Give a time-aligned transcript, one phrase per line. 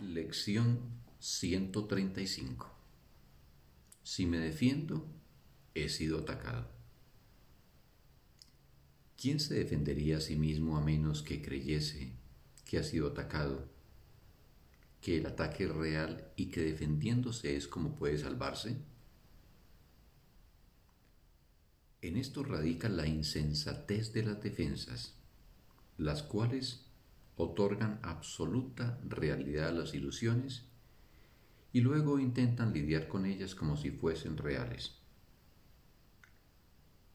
[0.00, 0.80] Lección
[1.18, 2.74] 135
[4.02, 5.06] Si me defiendo,
[5.74, 6.70] he sido atacado.
[9.20, 12.14] ¿Quién se defendería a sí mismo a menos que creyese
[12.64, 13.68] que ha sido atacado,
[15.02, 18.78] que el ataque es real y que defendiéndose es como puede salvarse?
[22.00, 25.12] En esto radica la insensatez de las defensas,
[25.98, 26.89] las cuales
[27.40, 30.66] otorgan absoluta realidad a las ilusiones
[31.72, 34.96] y luego intentan lidiar con ellas como si fuesen reales.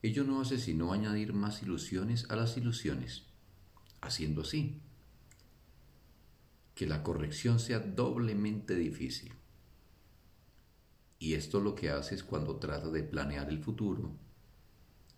[0.02, 3.28] Ello no hace sino añadir más ilusiones a las ilusiones,
[4.02, 4.82] haciendo así
[6.76, 9.34] que la corrección sea doblemente difícil.
[11.18, 14.14] Y esto lo que hace es cuando trata de planear el futuro,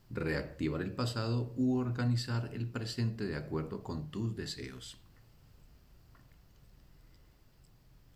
[0.10, 4.98] reactivar el pasado u organizar el presente de acuerdo con tus deseos.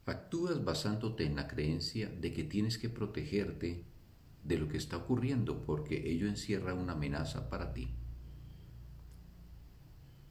[0.05, 3.85] Actúas basándote en la creencia de que tienes que protegerte
[4.43, 7.89] de lo que está ocurriendo porque ello encierra una amenaza para ti.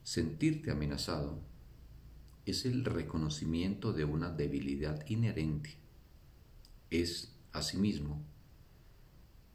[0.03, 1.39] Sentirte amenazado
[2.45, 5.77] es el reconocimiento de una debilidad inherente.
[6.89, 8.21] Es, asimismo,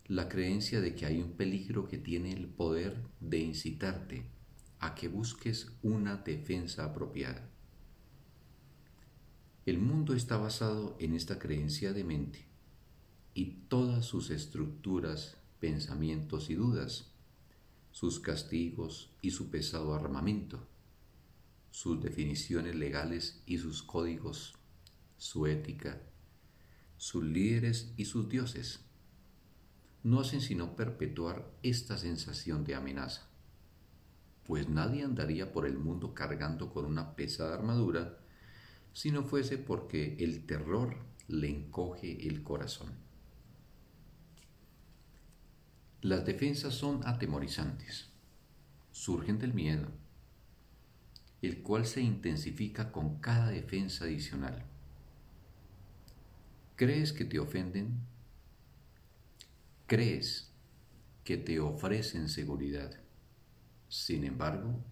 [0.08, 4.24] la creencia de que hay un peligro que tiene el poder de incitarte
[4.78, 7.50] a que busques una defensa apropiada.
[9.64, 12.46] El mundo está basado en esta creencia de mente
[13.34, 17.10] y todas sus estructuras, pensamientos y dudas,
[17.90, 20.68] sus castigos y su pesado armamento,
[21.72, 24.54] sus definiciones legales y sus códigos,
[25.16, 26.00] su ética,
[26.96, 28.85] sus líderes y sus dioses
[30.06, 33.26] no hacen sino perpetuar esta sensación de amenaza,
[34.44, 38.16] pues nadie andaría por el mundo cargando con una pesada armadura
[38.92, 42.92] si no fuese porque el terror le encoge el corazón.
[46.02, 48.08] Las defensas son atemorizantes,
[48.92, 49.88] surgen del miedo,
[51.42, 54.62] el cual se intensifica con cada defensa adicional.
[56.76, 58.06] ¿Crees que te ofenden?
[59.86, 60.52] Crees
[61.22, 62.92] que te ofrecen seguridad.
[63.88, 64.84] Sin embargo,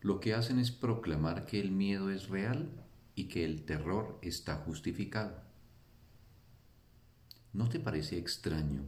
[0.00, 2.70] lo que hacen es proclamar que el miedo es real
[3.16, 5.42] y que el terror está justificado.
[7.52, 8.84] ¿No te parece extraño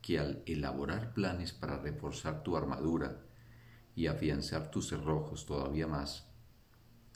[0.00, 3.22] que al elaborar planes para reforzar tu armadura
[3.96, 6.26] y afianzar tus cerrojos todavía más,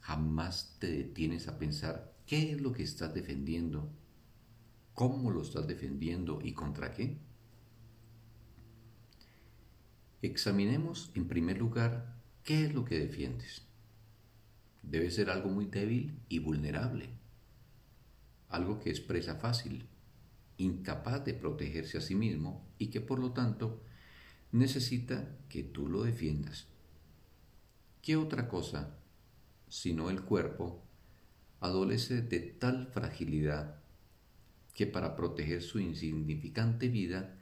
[0.02, 3.88] jamás te detienes a pensar qué es lo que estás defendiendo
[4.94, 7.18] ¿Cómo lo estás defendiendo y contra qué?
[10.22, 13.62] Examinemos en primer lugar qué es lo que defiendes.
[14.84, 17.08] Debe ser algo muy débil y vulnerable,
[18.48, 19.88] algo que es presa fácil,
[20.58, 23.82] incapaz de protegerse a sí mismo y que por lo tanto
[24.52, 26.68] necesita que tú lo defiendas.
[28.00, 28.96] ¿Qué otra cosa,
[29.68, 30.84] sino el cuerpo,
[31.58, 33.83] adolece de tal fragilidad
[34.74, 37.36] que para proteger su insignificante vida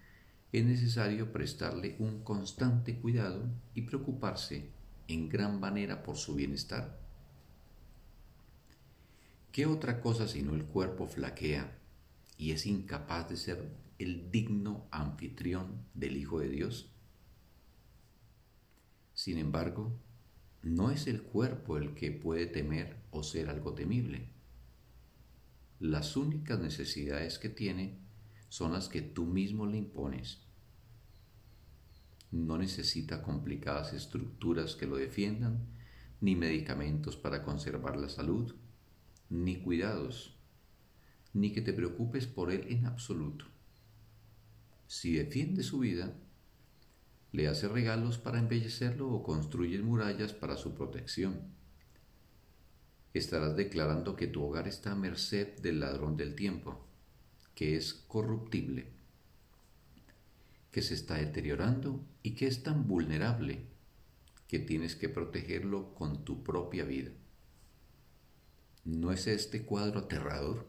[0.52, 4.70] es necesario prestarle un constante cuidado y preocuparse
[5.08, 7.00] en gran manera por su bienestar.
[9.50, 11.78] ¿Qué otra cosa sino el cuerpo flaquea
[12.36, 16.90] y es incapaz de ser el digno anfitrión del Hijo de Dios?
[19.14, 19.98] Sin embargo,
[20.62, 24.28] no es el cuerpo el que puede temer o ser algo temible
[25.82, 27.98] las únicas necesidades que tiene
[28.48, 30.38] son las que tú mismo le impones.
[32.30, 35.66] No necesita complicadas estructuras que lo defiendan,
[36.20, 38.54] ni medicamentos para conservar la salud,
[39.28, 40.38] ni cuidados,
[41.34, 43.46] ni que te preocupes por él en absoluto.
[44.86, 46.14] Si defiende su vida,
[47.32, 51.60] le hace regalos para embellecerlo o construye murallas para su protección
[53.18, 56.86] estarás declarando que tu hogar está a merced del ladrón del tiempo,
[57.54, 58.86] que es corruptible,
[60.70, 63.66] que se está deteriorando y que es tan vulnerable
[64.48, 67.10] que tienes que protegerlo con tu propia vida.
[68.84, 70.66] ¿No es este cuadro aterrador?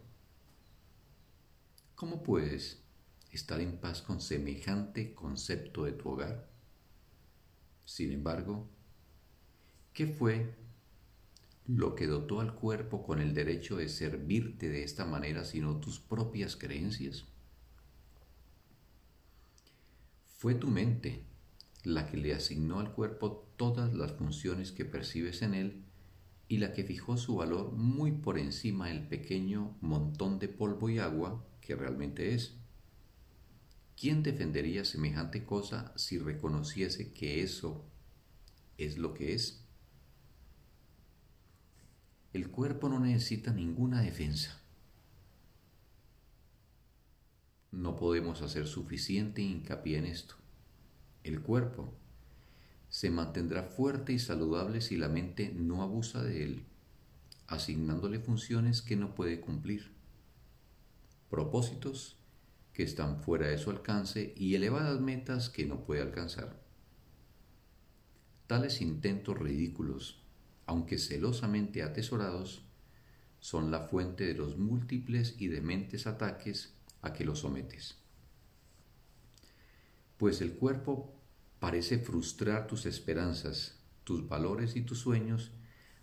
[1.96, 2.84] ¿Cómo puedes
[3.32, 6.50] estar en paz con semejante concepto de tu hogar?
[7.86, 8.70] Sin embargo,
[9.94, 10.54] ¿qué fue
[11.68, 16.00] lo que dotó al cuerpo con el derecho de servirte de esta manera sino tus
[16.00, 17.26] propias creencias?
[20.38, 21.24] Fue tu mente
[21.84, 25.84] la que le asignó al cuerpo todas las funciones que percibes en él
[26.48, 31.00] y la que fijó su valor muy por encima del pequeño montón de polvo y
[31.00, 32.56] agua que realmente es.
[34.00, 37.86] ¿Quién defendería semejante cosa si reconociese que eso
[38.78, 39.63] es lo que es?
[42.34, 44.60] El cuerpo no necesita ninguna defensa.
[47.72, 50.34] No podemos hacer suficiente hincapié en esto.
[51.24, 51.94] El cuerpo
[52.90, 56.66] se mantendrá fuerte y saludable si la mente no abusa de él,
[57.46, 59.92] asignándole funciones que no puede cumplir,
[61.30, 62.18] propósitos
[62.74, 66.60] que están fuera de su alcance y elevadas metas que no puede alcanzar.
[68.48, 70.23] Tales intentos ridículos,
[70.66, 72.64] aunque celosamente atesorados,
[73.40, 77.98] son la fuente de los múltiples y dementes ataques a que lo sometes.
[80.18, 81.14] Pues el cuerpo
[81.60, 85.52] parece frustrar tus esperanzas, tus valores y tus sueños,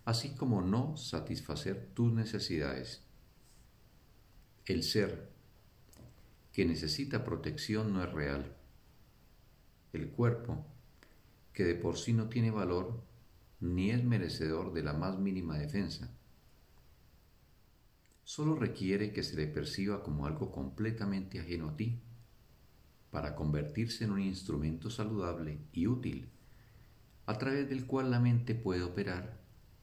[0.05, 3.01] así como no satisfacer tus necesidades.
[4.65, 5.31] El ser
[6.51, 8.55] que necesita protección no es real.
[9.93, 10.65] El cuerpo,
[11.53, 13.01] que de por sí no tiene valor,
[13.61, 16.09] ni es merecedor de la más mínima defensa.
[18.23, 22.01] Solo requiere que se le perciba como algo completamente ajeno a ti
[23.11, 26.29] para convertirse en un instrumento saludable y útil,
[27.25, 29.39] a través del cual la mente puede operar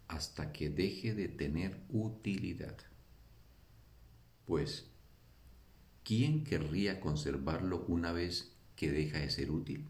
[0.08, 2.76] hasta que deje de tener utilidad.
[4.46, 4.90] Pues,
[6.02, 9.86] ¿quién querría conservarlo una vez que deja de ser útil?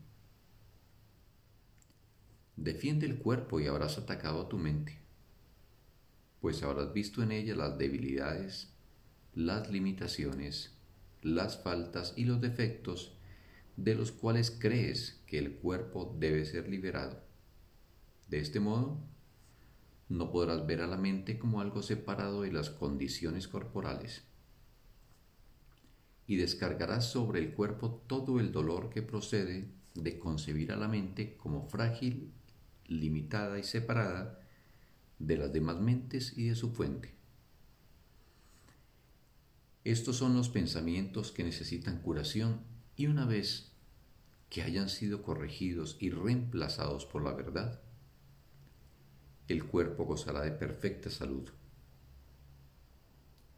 [2.60, 4.98] Defiende el cuerpo y habrás atacado a tu mente,
[6.40, 8.72] pues habrás visto en ella las debilidades,
[9.32, 10.74] las limitaciones,
[11.22, 13.16] las faltas y los defectos
[13.76, 17.22] de los cuales crees que el cuerpo debe ser liberado.
[18.28, 18.98] De este modo,
[20.08, 24.24] no podrás ver a la mente como algo separado de las condiciones corporales
[26.26, 31.36] y descargarás sobre el cuerpo todo el dolor que procede de concebir a la mente
[31.36, 32.32] como frágil,
[32.88, 34.40] limitada y separada
[35.18, 37.14] de las demás mentes y de su fuente.
[39.84, 42.60] Estos son los pensamientos que necesitan curación
[42.96, 43.72] y una vez
[44.50, 47.80] que hayan sido corregidos y reemplazados por la verdad,
[49.46, 51.48] el cuerpo gozará de perfecta salud.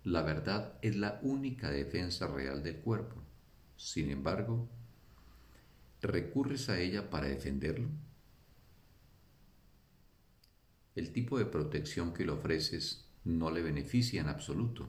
[0.04, 3.16] La verdad es la única defensa real del cuerpo.
[3.76, 4.68] Sin embargo,
[6.00, 7.88] ¿recurres a ella para defenderlo?
[10.94, 14.88] El tipo de protección que le ofreces no le beneficia en absoluto,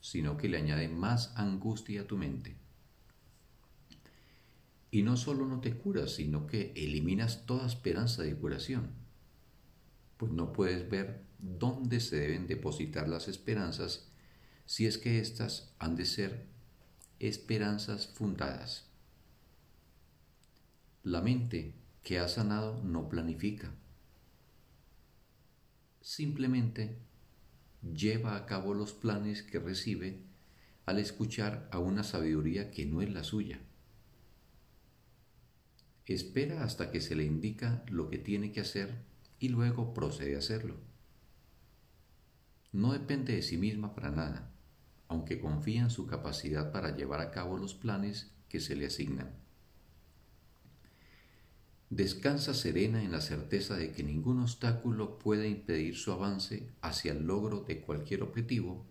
[0.00, 2.56] sino que le añade más angustia a tu mente.
[4.90, 8.90] Y no solo no te curas, sino que eliminas toda esperanza de curación,
[10.16, 14.08] pues no puedes ver dónde se deben depositar las esperanzas
[14.66, 16.46] si es que éstas han de ser
[17.18, 18.88] esperanzas fundadas.
[21.02, 23.74] La mente que ha sanado no planifica,
[26.04, 26.96] simplemente
[27.82, 30.20] lleva a cabo los planes que recibe
[30.86, 33.58] al escuchar a una sabiduría que no es la suya
[36.12, 38.94] espera hasta que se le indica lo que tiene que hacer
[39.38, 40.76] y luego procede a hacerlo.
[42.72, 44.50] No depende de sí misma para nada,
[45.08, 49.43] aunque confía en su capacidad para llevar a cabo los planes que se le asignan.
[51.94, 57.24] Descansa serena en la certeza de que ningún obstáculo puede impedir su avance hacia el
[57.24, 58.84] logro de cualquier objetivo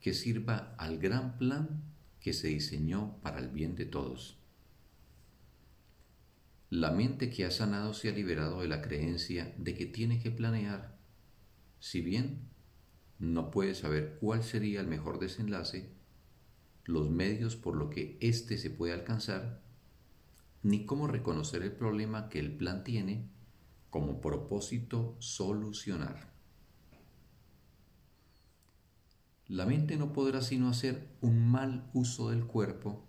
[0.00, 1.82] que sirva al gran plan
[2.20, 4.38] que se diseñó para el bien de todos.
[6.70, 10.30] La mente que ha sanado se ha liberado de la creencia de que tiene que
[10.30, 10.96] planear.
[11.78, 12.48] Si bien
[13.18, 15.90] no puede saber cuál sería el mejor desenlace,
[16.86, 19.63] los medios por lo que éste se puede alcanzar,
[20.64, 23.28] ni cómo reconocer el problema que el plan tiene
[23.90, 26.32] como propósito solucionar.
[29.46, 33.06] La mente no podrá sino hacer un mal uso del cuerpo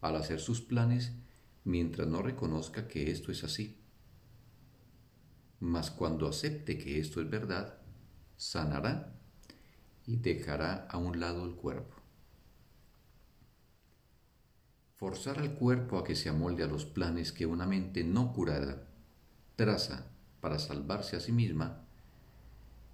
[0.00, 1.12] al hacer sus planes
[1.64, 3.78] mientras no reconozca que esto es así.
[5.60, 7.78] Mas cuando acepte que esto es verdad,
[8.38, 9.20] sanará
[10.06, 11.99] y dejará a un lado el cuerpo.
[15.00, 18.86] Forzar al cuerpo a que se amolde a los planes que una mente no curada
[19.56, 20.10] traza
[20.42, 21.86] para salvarse a sí misma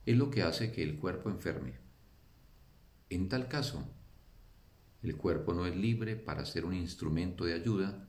[0.05, 1.73] es lo que hace que el cuerpo enferme.
[3.11, 3.89] En tal caso,
[5.03, 8.07] el cuerpo no es libre para ser un instrumento de ayuda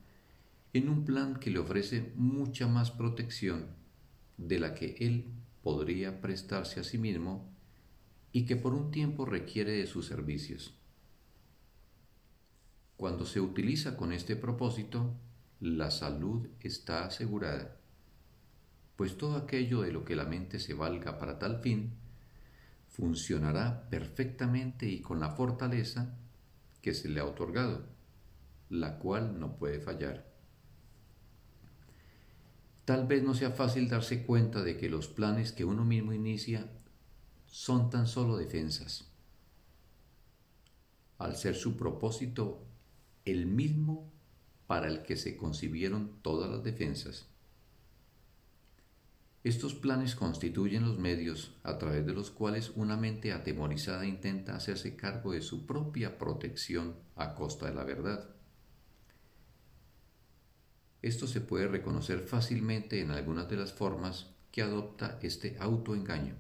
[0.74, 3.66] en un plan que le ofrece mucha más protección
[4.38, 5.26] de la que él
[5.64, 7.52] podría prestarse a sí mismo
[8.32, 10.78] y que por un tiempo requiere de sus servicios.
[12.98, 15.14] Cuando se utiliza con este propósito,
[15.60, 17.78] la salud está asegurada,
[18.96, 21.94] pues todo aquello de lo que la mente se valga para tal fin
[22.90, 26.18] funcionará perfectamente y con la fortaleza
[26.82, 27.86] que se le ha otorgado,
[28.70, 30.26] la cual no puede fallar.
[32.86, 36.72] Tal vez no sea fácil darse cuenta de que los planes que uno mismo inicia
[37.46, 39.12] son tan solo defensas,
[41.20, 42.64] al ser su propósito
[43.32, 44.10] el mismo
[44.68, 47.28] para el que se concibieron todas las defensas.
[49.44, 54.96] Estos planes constituyen los medios a través de los cuales una mente atemorizada intenta hacerse
[54.96, 58.30] cargo de su propia protección a costa de la verdad.
[61.02, 66.36] Esto se puede reconocer fácilmente en algunas de las formas que adopta este autoengaño,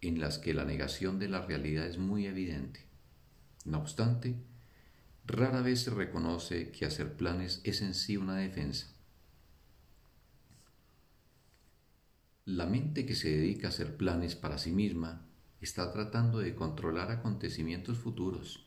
[0.00, 2.86] en las que la negación de la realidad es muy evidente.
[3.64, 4.36] No obstante,
[5.24, 8.88] rara vez se reconoce que hacer planes es en sí una defensa.
[12.44, 15.26] La mente que se dedica a hacer planes para sí misma
[15.60, 18.66] está tratando de controlar acontecimientos futuros.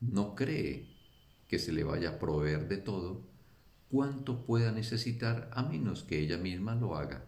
[0.00, 0.94] No cree
[1.48, 3.26] que se le vaya a proveer de todo
[3.88, 7.26] cuanto pueda necesitar a menos que ella misma lo haga.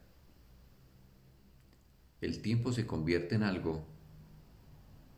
[2.21, 3.87] El tiempo se convierte en algo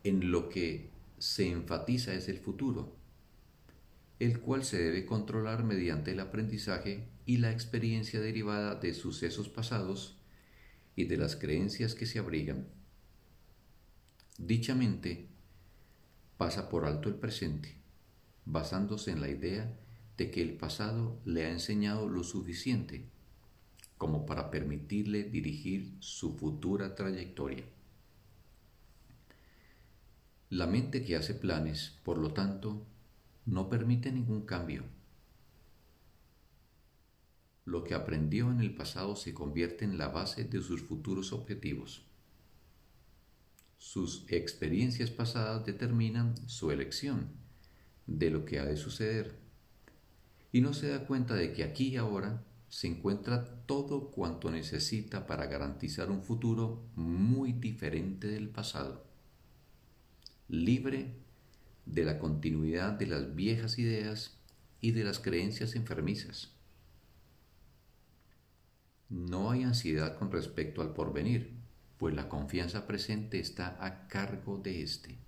[0.05, 2.97] en lo que se enfatiza es el futuro,
[4.19, 10.19] el cual se debe controlar mediante el aprendizaje y la experiencia derivada de sucesos pasados
[10.97, 12.67] y de las creencias que se abrigan.
[14.39, 15.29] Dichamente,
[16.39, 17.77] pasa por alto el presente
[18.47, 19.77] basándose en la idea
[20.17, 23.05] de que el pasado le ha enseñado lo suficiente
[23.99, 27.65] como para permitirle dirigir su futura trayectoria.
[30.51, 32.85] La mente que hace planes, por lo tanto,
[33.47, 34.83] no permite ningún cambio.
[37.65, 42.03] Lo que aprendió en el pasado se convierte en la base de sus futuros objetivos.
[43.79, 47.29] Sus experiencias pasadas determinan su elección
[48.09, 49.39] de lo que ha de suceder.
[50.51, 55.29] Y no se da cuenta de que aquí y ahora se encuentra todo cuanto necesita
[55.29, 59.10] para garantizar un futuro muy diferente del pasado,
[60.51, 61.15] libre
[61.87, 64.37] de la continuidad de las viejas ideas
[64.81, 66.53] y de las creencias enfermizas.
[69.09, 71.53] No hay ansiedad con respecto al porvenir,
[71.99, 75.19] pues la confianza presente está a cargo de éste.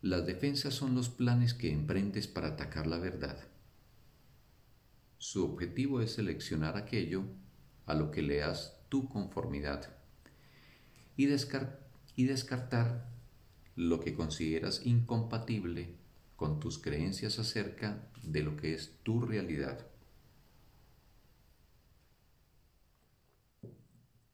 [0.00, 3.38] Las defensas son los planes que emprendes para atacar la verdad.
[5.18, 7.24] Su objetivo es seleccionar aquello
[7.86, 9.98] a lo que le das tu conformidad
[11.16, 11.26] y,
[12.18, 13.08] y descartar
[13.76, 15.94] lo que consideras incompatible
[16.34, 19.86] con tus creencias acerca de lo que es tu realidad.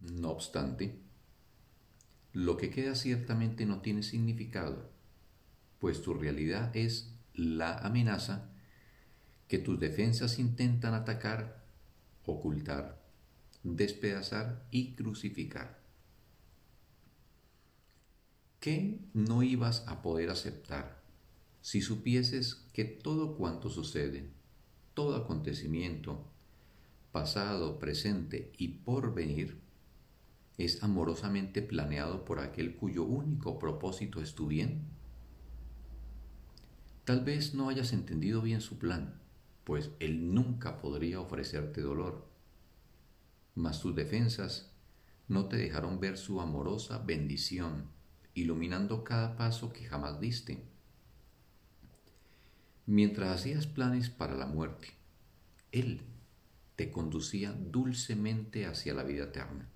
[0.00, 0.98] No obstante,
[2.32, 4.90] lo que queda ciertamente no tiene significado
[5.78, 8.48] pues tu realidad es la amenaza
[9.46, 11.62] que tus defensas intentan atacar,
[12.24, 13.04] ocultar,
[13.62, 15.83] despedazar y crucificar.
[18.64, 21.02] ¿Qué no ibas a poder aceptar
[21.60, 24.30] si supieses que todo cuanto sucede,
[24.94, 26.24] todo acontecimiento,
[27.12, 29.60] pasado, presente y por venir,
[30.56, 34.84] es amorosamente planeado por aquel cuyo único propósito es tu bien?
[37.04, 39.20] Tal vez no hayas entendido bien su plan,
[39.64, 42.26] pues él nunca podría ofrecerte dolor.
[43.54, 44.72] Mas sus defensas
[45.28, 47.92] no te dejaron ver su amorosa bendición,
[48.34, 50.62] iluminando cada paso que jamás diste.
[52.86, 54.88] Mientras hacías planes para la muerte,
[55.72, 56.02] Él
[56.76, 59.68] te conducía dulcemente hacia la vida eterna.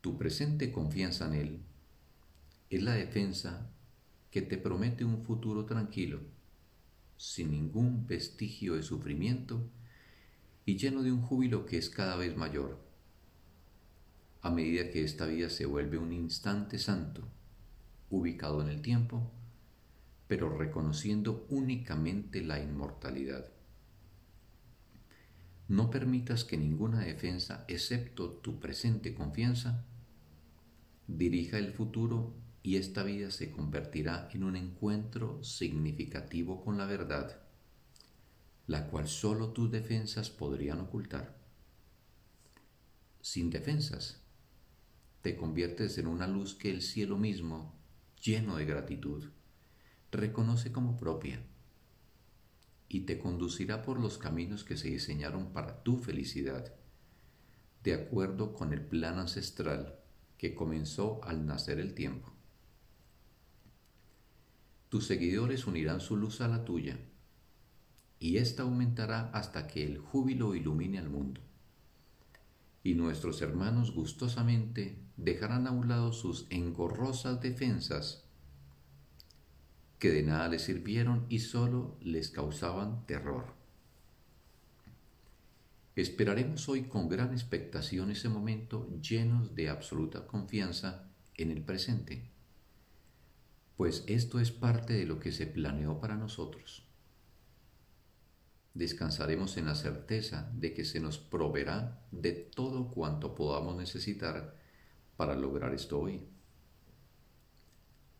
[0.00, 1.60] Tu presente confianza en Él
[2.70, 3.70] es la defensa
[4.30, 6.20] que te promete un futuro tranquilo,
[7.16, 9.70] sin ningún vestigio de sufrimiento
[10.64, 12.85] y lleno de un júbilo que es cada vez mayor,
[14.46, 17.22] a medida que esta vida se vuelve un instante santo,
[18.10, 19.32] ubicado en el tiempo,
[20.28, 23.50] pero reconociendo únicamente la inmortalidad.
[25.66, 29.84] No permitas que ninguna defensa, excepto tu presente confianza,
[31.08, 37.40] dirija el futuro y esta vida se convertirá en un encuentro significativo con la verdad,
[38.68, 41.36] la cual solo tus defensas podrían ocultar.
[43.20, 44.25] Sin defensas,
[45.26, 47.74] te conviertes en una luz que el cielo mismo,
[48.22, 49.24] lleno de gratitud,
[50.12, 51.44] reconoce como propia
[52.88, 56.72] y te conducirá por los caminos que se diseñaron para tu felicidad,
[57.82, 59.98] de acuerdo con el plan ancestral
[60.38, 62.32] que comenzó al nacer el tiempo.
[64.90, 67.00] Tus seguidores unirán su luz a la tuya,
[68.20, 71.40] y ésta aumentará hasta que el júbilo ilumine al mundo.
[72.86, 78.28] Y nuestros hermanos gustosamente dejarán a un lado sus engorrosas defensas
[79.98, 83.54] que de nada les sirvieron y solo les causaban terror.
[85.96, 92.30] Esperaremos hoy con gran expectación ese momento llenos de absoluta confianza en el presente,
[93.76, 96.85] pues esto es parte de lo que se planeó para nosotros.
[98.76, 104.54] Descansaremos en la certeza de que se nos proveerá de todo cuanto podamos necesitar
[105.16, 106.20] para lograr esto hoy.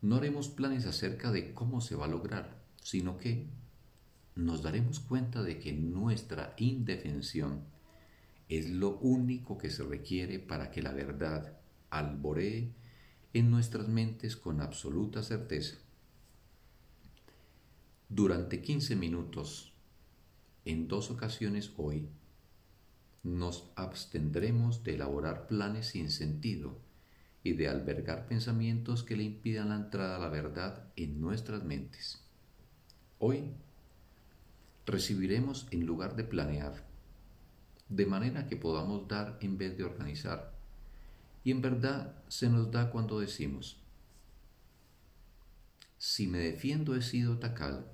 [0.01, 3.45] No haremos planes acerca de cómo se va a lograr, sino que
[4.35, 7.61] nos daremos cuenta de que nuestra indefensión
[8.49, 11.55] es lo único que se requiere para que la verdad
[11.91, 12.73] alboree
[13.33, 15.77] en nuestras mentes con absoluta certeza.
[18.09, 19.76] Durante 15 minutos,
[20.67, 22.09] en dos ocasiones hoy,
[23.23, 26.77] nos abstendremos de elaborar planes sin sentido
[27.41, 32.21] y de albergar pensamientos que le impidan la entrada a la verdad en nuestras mentes.
[33.17, 33.53] Hoy
[34.85, 36.85] recibiremos en lugar de planear,
[37.87, 40.53] de manera que podamos dar en vez de organizar.
[41.45, 43.81] Y en verdad se nos da cuando decimos,
[45.97, 47.89] si me defiendo he sido atacado,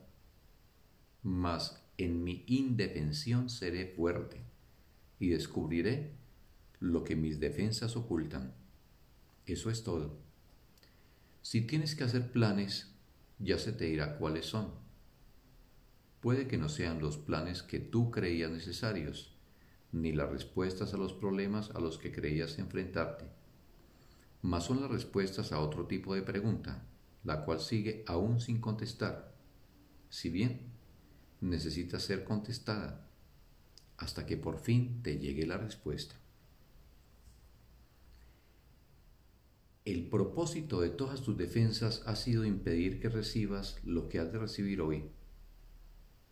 [1.21, 4.41] mas en mi indefensión seré fuerte
[5.19, 6.13] y descubriré
[6.79, 8.53] lo que mis defensas ocultan.
[9.45, 10.17] Eso es todo.
[11.41, 12.93] Si tienes que hacer planes,
[13.39, 14.71] ya se te dirá cuáles son.
[16.19, 19.35] Puede que no sean los planes que tú creías necesarios,
[19.91, 23.25] ni las respuestas a los problemas a los que creías enfrentarte,
[24.41, 26.85] mas son las respuestas a otro tipo de pregunta,
[27.23, 29.33] la cual sigue aún sin contestar,
[30.09, 30.72] si bien
[31.49, 33.05] necesita ser contestada,
[33.97, 36.15] hasta que por fin te llegue la respuesta.
[39.85, 44.39] El propósito de todas tus defensas ha sido impedir que recibas lo que has de
[44.39, 45.03] recibir hoy.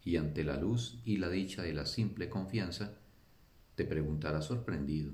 [0.04, 2.98] Y ante la luz y la dicha de la simple confianza,
[3.76, 5.12] te preguntarás sorprendido,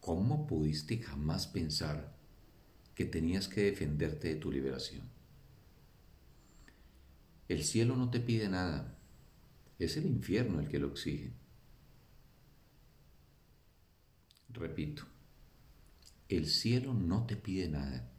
[0.00, 2.14] ¿cómo pudiste jamás pensar
[2.94, 5.15] que tenías que defenderte de tu liberación?
[7.48, 8.96] El cielo no te pide nada,
[9.78, 11.32] es el infierno el que lo exige.
[14.48, 15.04] Repito,
[16.28, 18.10] el cielo no te pide nada.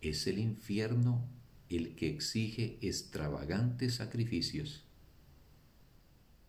[0.00, 1.26] Es el infierno
[1.70, 4.84] el que exige extravagantes sacrificios.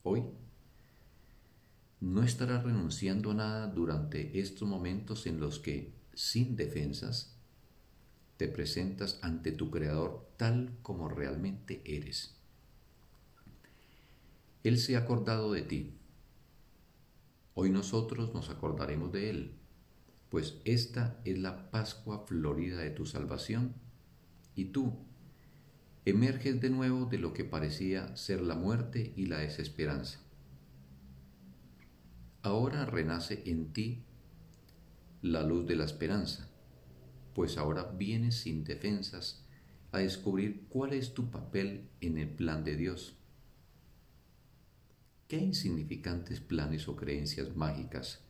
[0.03, 0.23] Hoy
[2.01, 7.34] no estarás renunciando a nada durante estos momentos en los que, sin defensas,
[8.37, 12.35] te presentas ante tu Creador tal como realmente eres.
[14.63, 15.97] Él se ha acordado de ti.
[17.53, 19.55] Hoy nosotros nos acordaremos de Él
[20.35, 23.73] pues esta es la Pascua florida de tu salvación,
[24.53, 24.93] y tú
[26.03, 30.19] emerges de nuevo de lo que parecía ser la muerte y la desesperanza.
[32.41, 34.03] Ahora renace en ti
[35.21, 36.49] la luz de la esperanza,
[37.35, 39.43] pues ahora vienes sin defensas
[39.91, 43.17] a descubrir cuál es tu papel en el plan de Dios.
[45.27, 48.21] ¿Qué insignificantes planes o creencias mágicas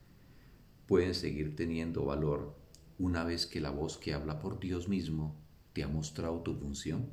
[0.87, 2.57] pueden seguir teniendo valor
[2.97, 5.39] una vez que la voz que habla por Dios mismo
[5.73, 7.11] te ha mostrado tu función?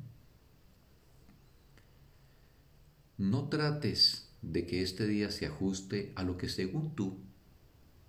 [3.19, 7.19] No trates de que este día se ajuste a lo que según tú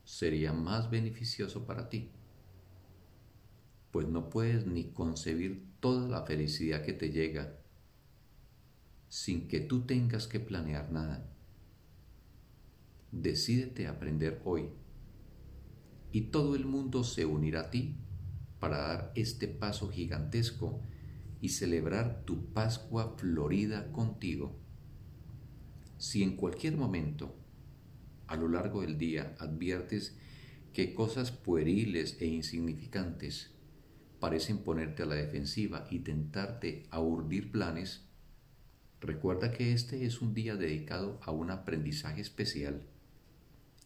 [0.05, 2.11] sería más beneficioso para ti,
[3.95, 7.61] pues no puedes ni concebir toda la felicidad que te llega
[9.09, 11.33] sin que tú tengas que planear nada.
[13.13, 14.71] Decídete a aprender hoy
[16.11, 17.95] y todo el mundo se unirá a ti
[18.59, 20.81] para dar este paso gigantesco
[21.41, 24.59] y celebrar tu Pascua florida contigo.
[25.99, 27.33] Si en cualquier momento
[28.27, 30.17] a lo largo del día adviertes
[30.73, 33.54] que cosas pueriles e insignificantes
[34.25, 38.09] parecen ponerte a la defensiva y tentarte a urdir planes,
[39.05, 42.87] Recuerda que este es un día dedicado a un aprendizaje especial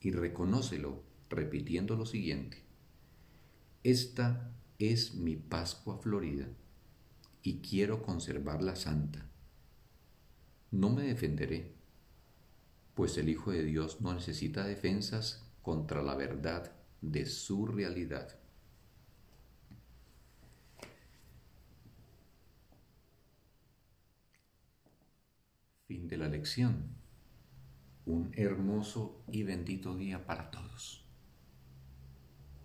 [0.01, 2.63] y reconócelo repitiendo lo siguiente.
[3.83, 6.47] Esta es mi Pascua Florida
[7.43, 9.29] y quiero conservarla santa.
[10.71, 11.75] No me defenderé,
[12.95, 16.71] pues el Hijo de Dios no necesita defensas contra la verdad
[17.01, 18.39] de su realidad.
[25.89, 26.99] Fin de la lección.
[28.05, 31.08] Un hermoso y bendito día para todos.